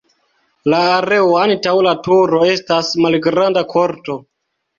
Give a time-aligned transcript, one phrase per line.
[0.73, 4.19] La areo antaŭ la turo estas malgranda korto.